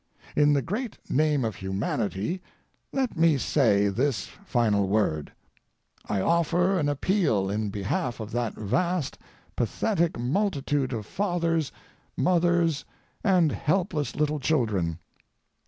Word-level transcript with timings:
In 0.35 0.53
the 0.53 0.63
great 0.63 0.97
name 1.11 1.45
of 1.45 1.57
humanity, 1.57 2.41
let 2.91 3.15
me 3.15 3.37
say 3.37 3.87
this 3.87 4.25
final 4.43 4.87
word: 4.87 5.31
I 6.09 6.21
offer 6.21 6.79
an 6.79 6.89
appeal 6.89 7.51
in 7.51 7.69
behalf 7.69 8.19
of 8.19 8.31
that 8.31 8.55
vast, 8.55 9.19
pathetic 9.55 10.17
multitude 10.17 10.91
of 10.91 11.05
fathers, 11.05 11.71
mothers, 12.17 12.83
and 13.23 13.51
helpless 13.51 14.15
little 14.15 14.39
children. 14.39 14.97